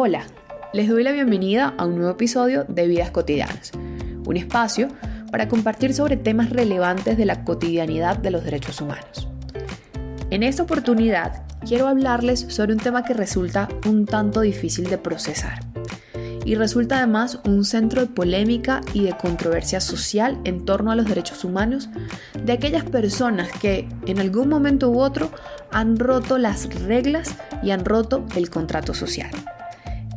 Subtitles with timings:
[0.00, 0.22] Hola,
[0.72, 3.72] les doy la bienvenida a un nuevo episodio de Vidas Cotidianas,
[4.26, 4.86] un espacio
[5.32, 9.26] para compartir sobre temas relevantes de la cotidianidad de los derechos humanos.
[10.30, 15.64] En esta oportunidad quiero hablarles sobre un tema que resulta un tanto difícil de procesar
[16.44, 21.06] y resulta además un centro de polémica y de controversia social en torno a los
[21.06, 21.88] derechos humanos
[22.40, 25.32] de aquellas personas que en algún momento u otro
[25.72, 29.32] han roto las reglas y han roto el contrato social.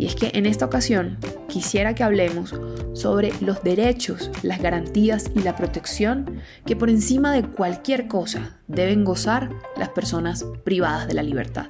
[0.02, 2.56] Y es que en esta ocasión quisiera que hablemos
[2.94, 9.06] sobre los derechos, las garantías y la protección que por encima de cualquier cosa deben
[9.06, 11.68] gozar las personas privadas de la libertad.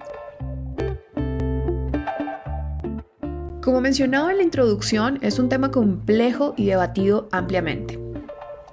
[3.61, 7.99] Como mencionaba en la introducción, es un tema complejo y debatido ampliamente.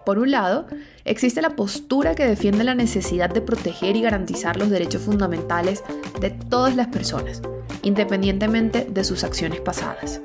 [0.07, 0.69] Por un lado,
[1.05, 5.83] existe la postura que defiende la necesidad de proteger y garantizar los derechos fundamentales
[6.21, 7.43] de todas las personas,
[7.83, 10.21] independientemente de sus acciones pasadas.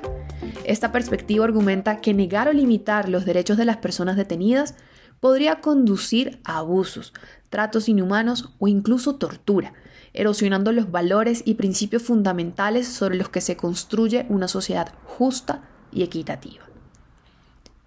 [0.65, 4.75] Esta perspectiva argumenta que negar o limitar los derechos de las personas detenidas
[5.19, 7.13] podría conducir a abusos,
[7.49, 9.73] tratos inhumanos o incluso tortura,
[10.13, 16.03] erosionando los valores y principios fundamentales sobre los que se construye una sociedad justa y
[16.03, 16.63] equitativa.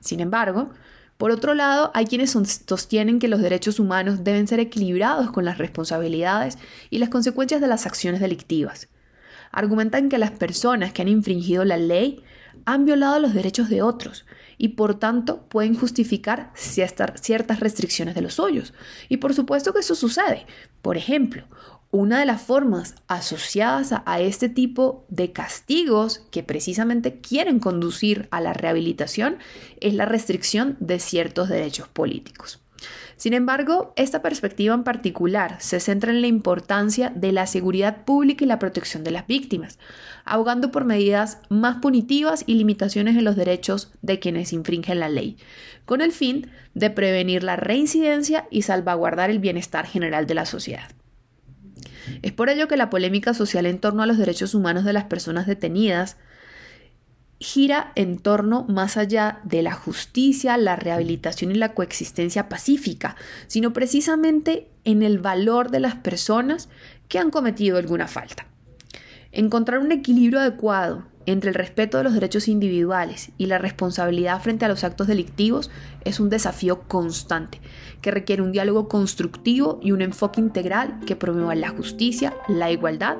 [0.01, 0.70] Sin embargo,
[1.17, 2.36] por otro lado, hay quienes
[2.67, 6.58] sostienen que los derechos humanos deben ser equilibrados con las responsabilidades
[6.91, 8.89] y las consecuencias de las acciones delictivas
[9.56, 12.22] argumentan que las personas que han infringido la ley
[12.66, 14.26] han violado los derechos de otros
[14.58, 18.74] y por tanto pueden justificar ciertas restricciones de los suyos.
[19.08, 20.44] Y por supuesto que eso sucede.
[20.82, 21.44] Por ejemplo,
[21.90, 28.42] una de las formas asociadas a, este tipo de castigos que precisamente quieren conducir a
[28.42, 29.38] la rehabilitación
[29.80, 32.60] es la restricción de ciertos derechos políticos.
[33.17, 38.45] Sin embargo, esta perspectiva en particular se centra en la importancia de la seguridad pública
[38.45, 39.78] y la protección de las víctimas,
[40.27, 45.39] abogando por medidas más punitivas y limitaciones en los derechos de quienes infringen la ley,
[45.86, 50.90] con el fin de prevenir la reincidencia y salvaguardar el bienestar general de la sociedad.
[52.20, 55.05] Es por ello que la polémica social en torno a los derechos humanos de las
[55.05, 56.19] personas detenidas
[57.39, 63.17] gira en torno más allá de la justicia, la rehabilitación y la coexistencia pacífica,
[63.47, 66.69] sino precisamente en el valor de las personas
[67.08, 68.46] que han cometido alguna falta.
[69.33, 74.64] Encontrar un equilibrio adecuado entre el respeto de los derechos individuales y la responsabilidad frente
[74.64, 75.70] a los actos delictivos
[76.05, 77.61] es un desafío constante
[78.01, 83.17] que requiere un diálogo constructivo y un enfoque integral que promueva la justicia, la igualdad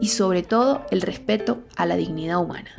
[0.00, 2.70] y sobre todo el respeto a la dignidad humana.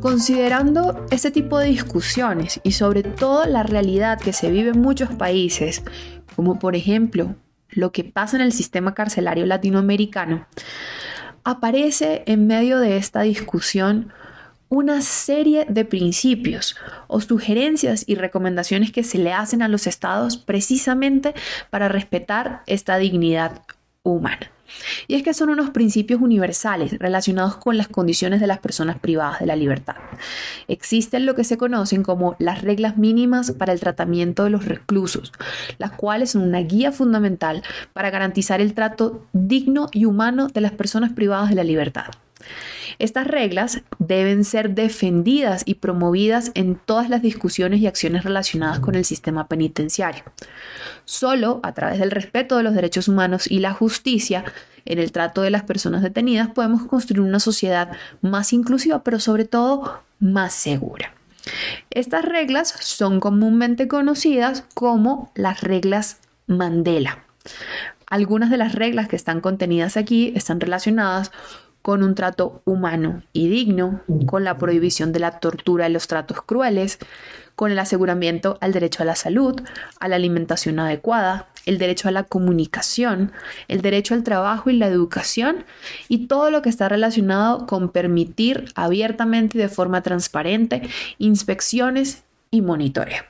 [0.00, 5.10] Considerando este tipo de discusiones y sobre todo la realidad que se vive en muchos
[5.10, 5.82] países,
[6.36, 7.34] como por ejemplo
[7.70, 10.46] lo que pasa en el sistema carcelario latinoamericano,
[11.44, 14.12] aparece en medio de esta discusión
[14.68, 16.76] una serie de principios
[17.06, 21.34] o sugerencias y recomendaciones que se le hacen a los estados precisamente
[21.70, 23.62] para respetar esta dignidad
[24.02, 24.50] humana.
[25.06, 29.40] Y es que son unos principios universales relacionados con las condiciones de las personas privadas
[29.40, 29.96] de la libertad.
[30.68, 35.32] Existen lo que se conocen como las reglas mínimas para el tratamiento de los reclusos,
[35.78, 37.62] las cuales son una guía fundamental
[37.92, 42.06] para garantizar el trato digno y humano de las personas privadas de la libertad.
[42.98, 48.94] Estas reglas deben ser defendidas y promovidas en todas las discusiones y acciones relacionadas con
[48.94, 50.24] el sistema penitenciario.
[51.04, 54.44] Solo a través del respeto de los derechos humanos y la justicia
[54.84, 57.92] en el trato de las personas detenidas podemos construir una sociedad
[58.22, 61.14] más inclusiva, pero sobre todo más segura.
[61.90, 67.24] Estas reglas son comúnmente conocidas como las reglas Mandela.
[68.06, 71.30] Algunas de las reglas que están contenidas aquí están relacionadas
[71.82, 76.42] con un trato humano y digno, con la prohibición de la tortura y los tratos
[76.42, 76.98] crueles,
[77.54, 79.60] con el aseguramiento al derecho a la salud,
[79.98, 83.32] a la alimentación adecuada, el derecho a la comunicación,
[83.68, 85.64] el derecho al trabajo y la educación
[86.08, 90.88] y todo lo que está relacionado con permitir abiertamente y de forma transparente
[91.18, 93.24] inspecciones y monitoreo.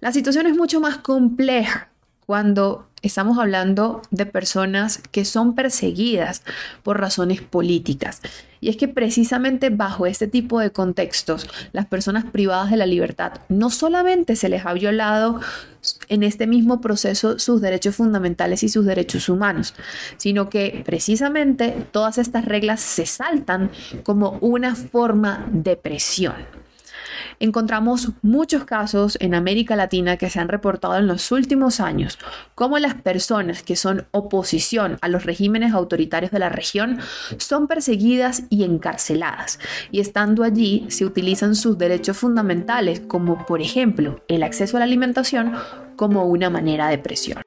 [0.00, 1.88] La situación es mucho más compleja
[2.28, 6.42] cuando estamos hablando de personas que son perseguidas
[6.82, 8.20] por razones políticas.
[8.60, 13.40] Y es que precisamente bajo este tipo de contextos, las personas privadas de la libertad
[13.48, 15.40] no solamente se les ha violado
[16.10, 19.72] en este mismo proceso sus derechos fundamentales y sus derechos humanos,
[20.18, 23.70] sino que precisamente todas estas reglas se saltan
[24.02, 26.34] como una forma de presión.
[27.40, 32.18] Encontramos muchos casos en América Latina que se han reportado en los últimos años,
[32.54, 36.98] como las personas que son oposición a los regímenes autoritarios de la región
[37.38, 39.58] son perseguidas y encarceladas,
[39.90, 44.86] y estando allí se utilizan sus derechos fundamentales, como por ejemplo el acceso a la
[44.86, 45.52] alimentación,
[45.96, 47.42] como una manera de presión.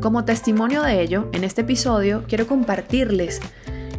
[0.00, 3.40] Como testimonio de ello, en este episodio quiero compartirles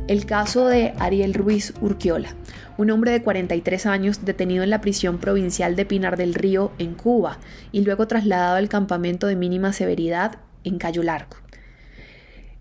[0.10, 2.36] el caso de Ariel Ruiz Urquiola,
[2.80, 6.96] un hombre de 43 años detenido en la prisión provincial de Pinar del Río, en
[6.96, 7.38] Cuba,
[7.72, 11.38] y luego trasladado al campamento de mínima severidad en Cayo Largo.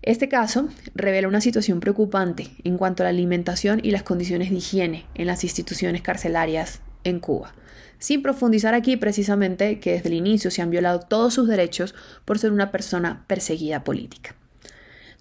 [0.03, 4.57] Este caso revela una situación preocupante en cuanto a la alimentación y las condiciones de
[4.57, 7.55] higiene en las instituciones carcelarias en Cuba.
[7.97, 12.37] Sin profundizar aquí precisamente que desde el inicio se han violado todos sus derechos por
[12.37, 14.35] ser una persona perseguida política.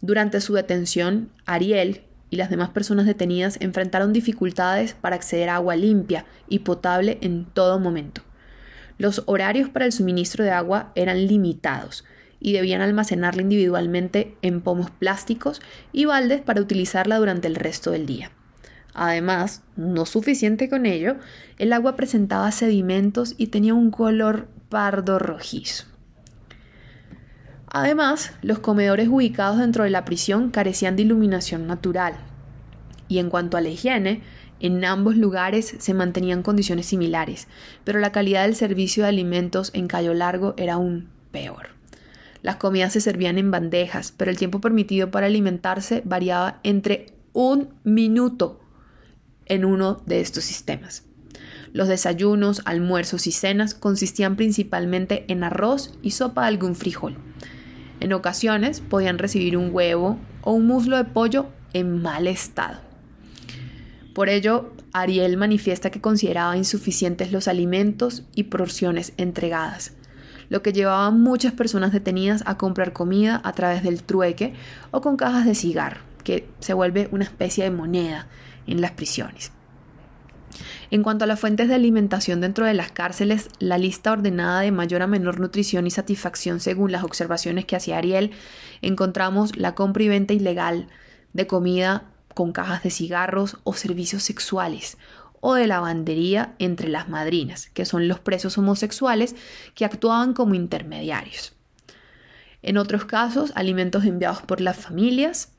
[0.02, 5.76] Durante su detención, Ariel, y las demás personas detenidas enfrentaron dificultades para acceder a agua
[5.76, 8.22] limpia y potable en todo momento.
[8.98, 12.04] Los horarios para el suministro de agua eran limitados
[12.40, 15.60] y debían almacenarla individualmente en pomos plásticos
[15.92, 18.30] y baldes para utilizarla durante el resto del día.
[18.94, 21.16] Además, no suficiente con ello,
[21.58, 25.84] el agua presentaba sedimentos y tenía un color pardo rojizo.
[27.70, 32.14] Además, los comedores ubicados dentro de la prisión carecían de iluminación natural.
[33.08, 34.22] Y en cuanto a la higiene,
[34.60, 37.46] en ambos lugares se mantenían condiciones similares,
[37.84, 41.68] pero la calidad del servicio de alimentos en Cayo Largo era aún peor.
[42.42, 47.68] Las comidas se servían en bandejas, pero el tiempo permitido para alimentarse variaba entre un
[47.84, 48.60] minuto
[49.46, 51.04] en uno de estos sistemas.
[51.72, 57.16] Los desayunos, almuerzos y cenas consistían principalmente en arroz y sopa de algún frijol.
[58.00, 62.80] En ocasiones podían recibir un huevo o un muslo de pollo en mal estado.
[64.14, 69.92] Por ello, Ariel manifiesta que consideraba insuficientes los alimentos y porciones entregadas,
[70.48, 74.54] lo que llevaba a muchas personas detenidas a comprar comida a través del trueque
[74.90, 78.28] o con cajas de cigarro, que se vuelve una especie de moneda
[78.66, 79.52] en las prisiones.
[80.90, 84.72] En cuanto a las fuentes de alimentación dentro de las cárceles, la lista ordenada de
[84.72, 88.32] mayor a menor nutrición y satisfacción según las observaciones que hacía Ariel,
[88.82, 90.88] encontramos la compra y venta ilegal
[91.32, 92.04] de comida
[92.34, 94.96] con cajas de cigarros o servicios sexuales
[95.40, 99.36] o de lavandería entre las madrinas, que son los presos homosexuales
[99.74, 101.54] que actuaban como intermediarios.
[102.62, 105.52] En otros casos, alimentos enviados por las familias,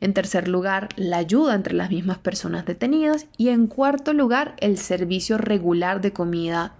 [0.00, 3.26] en tercer lugar, la ayuda entre las mismas personas detenidas.
[3.38, 6.74] Y en cuarto lugar, el servicio regular de comida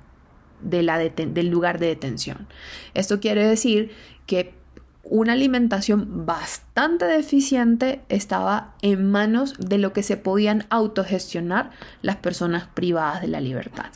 [0.61, 2.47] del lugar de detención.
[2.95, 3.91] Esto quiere decir
[4.27, 4.55] que
[5.03, 11.71] una alimentación bastante deficiente estaba en manos de lo que se podían autogestionar
[12.03, 13.87] las personas privadas de la libertad.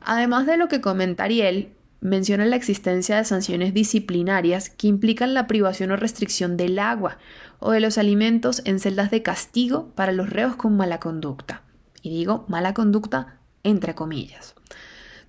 [0.00, 1.73] Además de lo que comenta Ariel,
[2.04, 7.16] menciona la existencia de sanciones disciplinarias que implican la privación o restricción del agua
[7.60, 11.62] o de los alimentos en celdas de castigo para los reos con mala conducta.
[12.02, 14.54] Y digo mala conducta entre comillas.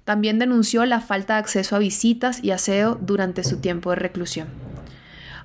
[0.03, 4.49] También denunció la falta de acceso a visitas y aseo durante su tiempo de reclusión.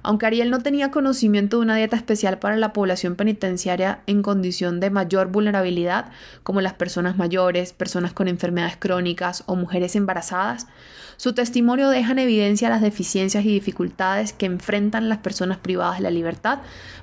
[0.03, 4.81] Aunque Ariel no tenía conocimiento de una dieta especial para la población penitenciaria en condición
[4.81, 6.11] de mayor vulnerabilidad,
[6.43, 10.67] como las personas mayores, personas con enfermedades crónicas o mujeres embarazadas,
[11.17, 16.05] su testimonio deja en evidencia las deficiencias y dificultades que enfrentan las personas privadas de
[16.05, 16.61] la libertad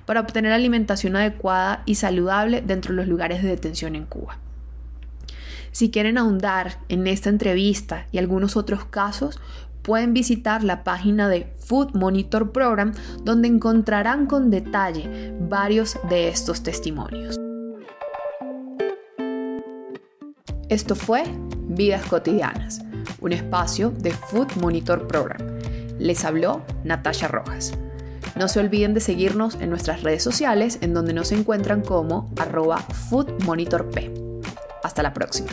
[0.07, 4.39] para obtener alimentación adecuada y saludable dentro de los lugares de detención en Cuba.
[5.71, 9.39] Si quieren ahondar en esta entrevista y algunos otros casos,
[9.87, 16.61] pueden visitar la página de Food Monitor Program donde encontrarán con detalle varios de estos
[16.61, 17.37] testimonios.
[20.67, 21.23] Esto fue
[21.69, 22.81] Vidas Cotidianas,
[23.21, 25.39] un espacio de Food Monitor Program.
[25.97, 27.71] Les habló Natasha Rojas.
[28.35, 32.79] No se olviden de seguirnos en nuestras redes sociales en donde nos encuentran como arroba
[33.09, 34.13] Food Monitor P.
[34.83, 35.47] Hasta la próxima.